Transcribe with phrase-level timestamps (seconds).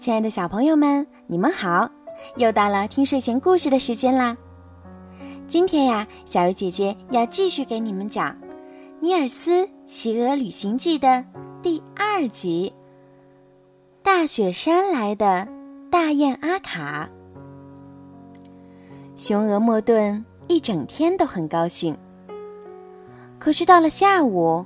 [0.00, 1.86] 亲爱的小朋友们，你们好！
[2.36, 4.34] 又到了听睡前故事的时间啦。
[5.46, 8.30] 今天呀，小鱼姐姐要继续给你们讲
[8.98, 11.22] 《尼尔斯骑鹅旅行记》的
[11.60, 12.72] 第二集
[14.02, 15.46] 《大雪山来的
[15.90, 17.06] 大雁阿卡》。
[19.16, 21.94] 雄鹅莫顿一整天都很高兴，
[23.38, 24.64] 可是到了下午，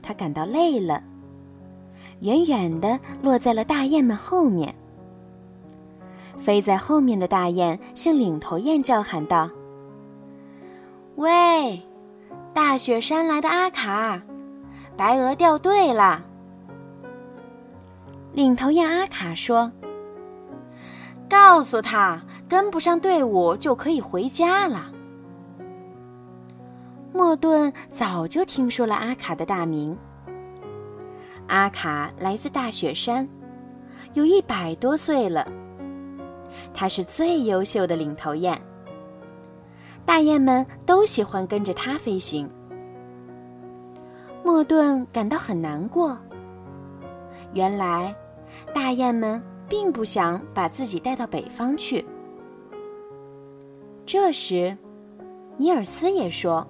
[0.00, 1.02] 他感到累了。
[2.20, 4.74] 远远地落在了大雁们后面。
[6.38, 9.50] 飞在后面的大雁向领头雁叫喊道
[11.16, 11.82] ：“喂，
[12.54, 14.22] 大雪山来的阿卡，
[14.96, 16.24] 白鹅掉队了。”
[18.32, 19.70] 领头雁阿卡说
[21.28, 24.90] ：“告诉他，跟不上队伍就可以回家了。”
[27.12, 29.96] 莫顿早就听说了阿卡的大名。
[31.50, 33.28] 阿卡来自大雪山，
[34.12, 35.44] 有一百多岁了。
[36.72, 38.56] 他是最优秀的领头雁，
[40.06, 42.48] 大雁们都喜欢跟着他飞行。
[44.44, 46.16] 莫顿感到很难过。
[47.52, 48.14] 原来，
[48.72, 52.06] 大雁们并不想把自己带到北方去。
[54.06, 54.78] 这时，
[55.56, 56.64] 尼尔斯也说：“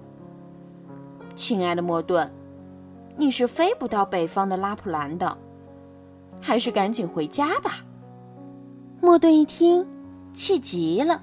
[1.36, 2.26] 亲爱的莫顿。”
[3.16, 5.36] 你是飞不到北方的拉普兰的，
[6.40, 7.84] 还是赶紧回家吧。
[9.00, 9.86] 莫顿一听，
[10.32, 11.22] 气极了，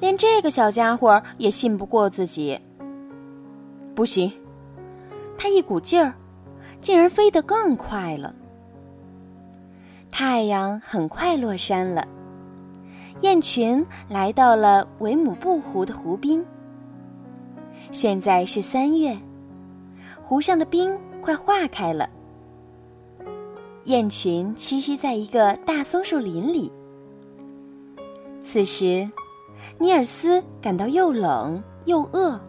[0.00, 2.60] 连这个小家伙也信不过自己。
[3.94, 4.32] 不行，
[5.36, 6.14] 他一股劲儿，
[6.80, 8.34] 竟然飞得更快了。
[10.10, 12.06] 太阳很快落山了，
[13.20, 16.44] 雁群来到了维姆布湖的湖滨。
[17.90, 19.16] 现在是三月。
[20.28, 22.10] 湖上的冰快化开了，
[23.84, 26.72] 雁群栖息在一个大松树林里。
[28.44, 29.08] 此时，
[29.78, 32.40] 尼尔斯感到又冷又饿，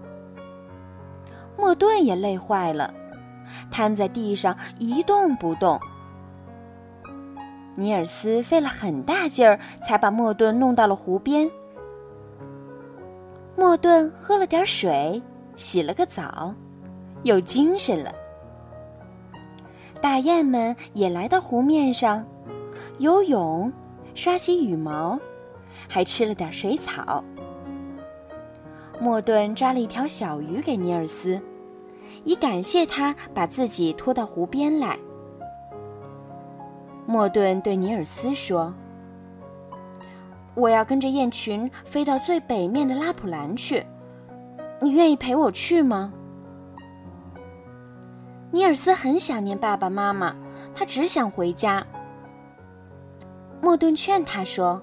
[1.55, 2.91] 莫顿也累坏了，
[3.69, 5.79] 瘫在地上一动不动。
[7.75, 11.47] 尼尔斯费了很大劲儿，才把莫顿弄到了湖边。
[13.55, 15.21] 莫顿喝了点水，
[15.55, 16.55] 洗了个澡。
[17.27, 18.13] 有精神了。
[20.01, 22.25] 大雁们也来到湖面上，
[22.99, 23.71] 游泳、
[24.15, 25.19] 刷洗羽毛，
[25.87, 27.23] 还吃了点水草。
[28.99, 31.39] 莫顿抓了一条小鱼给尼尔斯，
[32.23, 34.97] 以感谢他把自己拖到湖边来。
[37.05, 38.73] 莫顿对尼尔斯说
[40.55, 43.85] ：“我要跟着雁群飞到最北面的拉普兰去，
[44.81, 46.11] 你愿意陪我去吗？”
[48.57, 50.35] 尼尔斯很想念爸爸妈妈，
[50.73, 51.85] 他只想回家。
[53.61, 54.81] 莫顿劝他说：“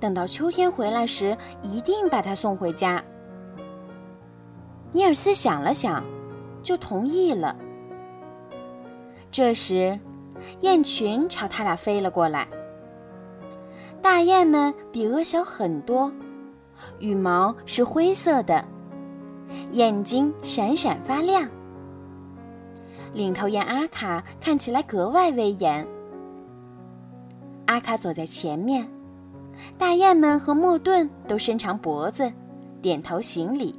[0.00, 3.00] 等到秋天回来时，一定把他送回家。”
[4.90, 6.02] 尼尔斯想了想，
[6.60, 7.56] 就同意了。
[9.30, 9.96] 这时，
[10.58, 12.48] 雁群朝他俩飞了过来。
[14.02, 16.12] 大雁们比鹅小很多，
[16.98, 18.64] 羽毛是灰色的，
[19.70, 21.48] 眼睛闪闪发亮。
[23.12, 25.86] 领头雁阿卡看起来格外威严。
[27.66, 28.88] 阿卡走在前面，
[29.76, 32.32] 大雁们和莫顿都伸长脖子，
[32.80, 33.78] 点头行礼。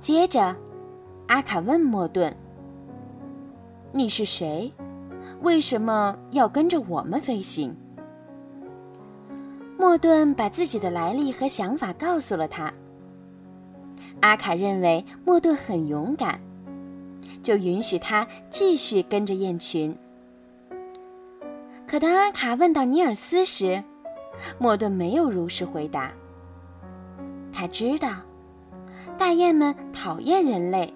[0.00, 0.54] 接着，
[1.26, 2.34] 阿卡问莫顿
[3.92, 4.72] ：“你是谁？
[5.42, 7.76] 为什么要跟着我们飞行？”
[9.78, 12.72] 莫顿把自己的来历和想法告诉了他。
[14.20, 16.40] 阿卡认为莫顿很勇敢。
[17.48, 19.96] 就允许他继续跟着雁群。
[21.86, 23.82] 可当阿卡问到尼尔斯时，
[24.58, 26.12] 莫顿没有如实回答。
[27.50, 28.10] 他知道，
[29.16, 30.92] 大雁们讨厌人类，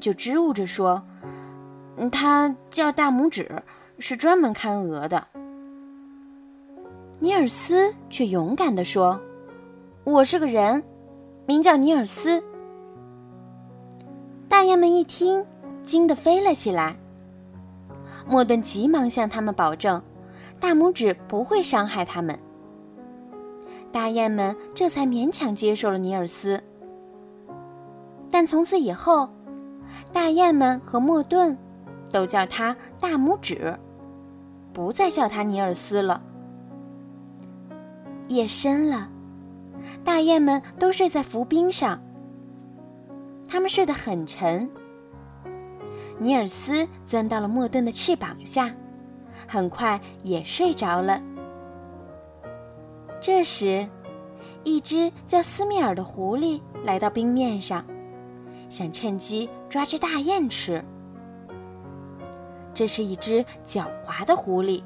[0.00, 1.00] 就支吾着说
[2.10, 3.62] ：“他叫大拇指，
[4.00, 5.24] 是专门看鹅的。”
[7.20, 9.20] 尼尔斯却勇敢地说
[10.02, 10.82] ：“我是个人，
[11.46, 12.42] 名叫尼尔斯。”
[14.58, 15.46] 大雁们一听，
[15.84, 16.96] 惊得飞了起来。
[18.26, 20.02] 莫顿急忙向他们保证，
[20.58, 22.36] 大拇指不会伤害他们。
[23.92, 26.60] 大雁们这才勉强接受了尼尔斯。
[28.32, 29.28] 但从此以后，
[30.12, 31.56] 大雁们和莫顿
[32.10, 33.78] 都叫他大拇指，
[34.72, 36.20] 不再叫他尼尔斯了。
[38.26, 39.08] 夜深了，
[40.02, 42.00] 大雁们都睡在浮冰上。
[43.48, 44.70] 他们睡得很沉。
[46.18, 48.74] 尼尔斯钻到了莫顿的翅膀下，
[49.46, 51.22] 很快也睡着了。
[53.20, 53.88] 这时，
[54.64, 57.84] 一只叫斯密尔的狐狸来到冰面上，
[58.68, 60.84] 想趁机抓只大雁吃。
[62.74, 64.82] 这是一只狡猾的狐狸，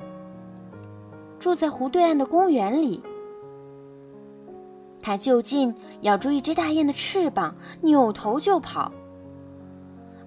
[1.38, 3.03] 住在湖对岸的公园里。
[5.02, 8.90] 它就近咬住一只大雁的翅膀，扭头就跑。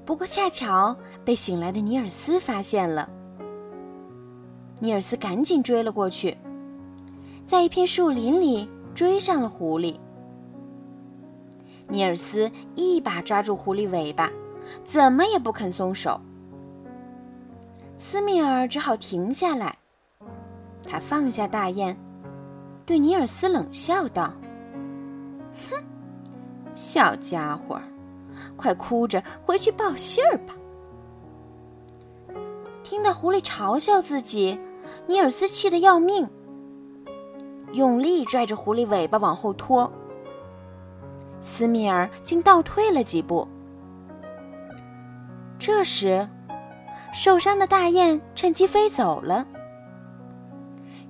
[0.06, 3.10] 不过恰巧被醒来的尼尔斯发现了。
[4.82, 6.38] 尼尔斯赶紧追了过去，
[7.48, 9.96] 在一片树林里追上了狐狸。
[11.88, 14.30] 尼尔斯一把抓住狐狸尾巴，
[14.84, 16.20] 怎么也不肯松手。
[17.98, 19.78] 斯密尔只好停下来，
[20.84, 21.96] 他放下大雁，
[22.86, 24.34] 对尼尔斯冷笑道。
[25.70, 25.84] 哼，
[26.74, 27.80] 小家伙，
[28.56, 30.54] 快哭着回去报信儿吧！
[32.84, 34.60] 听到狐狸嘲笑自己，
[35.08, 36.30] 尼尔斯气得要命，
[37.72, 39.92] 用力拽着狐狸尾巴往后拖。
[41.42, 43.48] 斯密尔竟倒退了几步。
[45.58, 46.28] 这时，
[47.14, 49.46] 受伤的大雁趁机飞走了。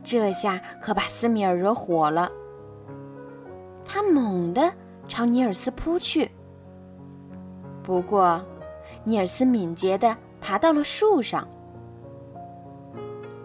[0.03, 2.31] 这下可把斯密尔惹火了。
[3.95, 4.73] 他猛地
[5.07, 6.29] 朝尼尔斯扑去，
[7.81, 8.41] 不过，
[9.05, 11.47] 尼尔斯敏捷地爬到了树上。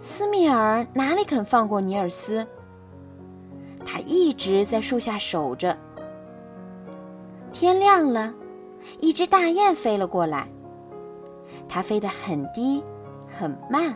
[0.01, 2.45] 斯密尔哪里肯放过尼尔斯？
[3.85, 5.79] 他一直在树下守着。
[7.53, 8.35] 天亮了，
[8.99, 10.49] 一只大雁飞了过来，
[11.69, 12.83] 它飞得很低，
[13.29, 13.95] 很慢。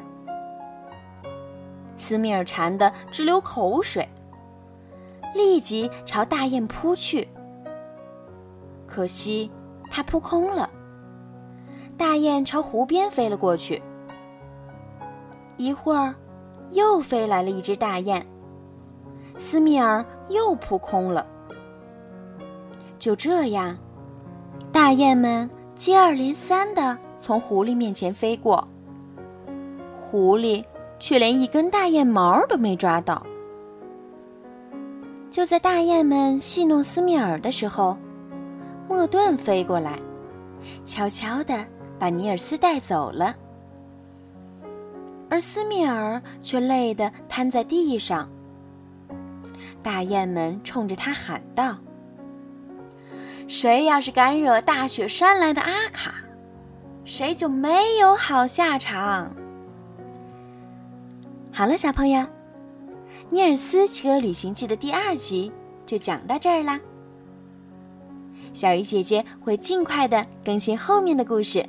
[1.97, 4.09] 斯密尔馋得直流口水。
[5.35, 7.29] 立即朝大雁扑去，
[8.87, 9.51] 可惜
[9.91, 10.71] 它扑空了。
[11.99, 13.83] 大雁朝湖边飞了过去。
[15.57, 16.15] 一会儿，
[16.71, 18.25] 又飞来了一只大雁，
[19.39, 21.27] 斯密尔又扑空了。
[22.99, 23.77] 就这样，
[24.73, 28.67] 大雁们接二连三的从狐狸面前飞过，
[29.95, 30.65] 狐狸
[30.99, 33.25] 却连一根大雁毛都没抓到。
[35.35, 37.99] 就在大雁们戏弄斯密尔的时候，
[38.89, 39.99] 莫顿飞过来，
[40.85, 41.67] 悄悄地
[41.99, 43.35] 把尼尔斯带走了。
[45.29, 48.31] 而斯密尔却累得瘫在地上。
[49.83, 51.77] 大雁们冲着他喊道
[53.49, 56.15] ：“谁要是敢惹大雪山来的阿卡，
[57.05, 59.35] 谁就没有好下场。”
[61.53, 62.21] 好了，小朋友。
[63.31, 65.51] 《尼尔斯骑鹅旅行记》的第二集
[65.87, 66.79] 就讲到这儿啦。
[68.53, 71.67] 小鱼姐姐会尽快的更新后面的故事，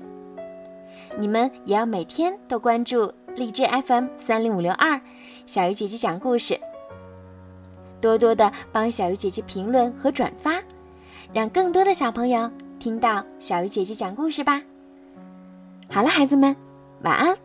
[1.17, 4.99] 你们也要每天都关注荔枝 FM 三零五六二，
[5.45, 6.59] 小鱼姐姐讲故事，
[7.99, 10.61] 多多的帮小鱼姐姐评论和转发，
[11.33, 14.61] 让更多的小朋友听到小鱼姐姐讲故事吧。
[15.89, 16.55] 好了，孩子们，
[17.01, 17.44] 晚安。